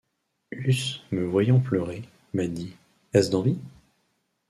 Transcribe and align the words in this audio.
Huss, 0.51 0.99
me 1.11 1.21
voyant 1.25 1.59
pleurer, 1.59 2.01
m’a 2.33 2.47
dit: 2.47 2.75
Est-ce 3.13 3.29
d’envie? 3.29 3.59